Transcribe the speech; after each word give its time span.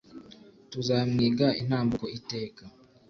tuzamwiga 0.71 1.47
intambuko 1.61 2.05
iteka 2.17 2.63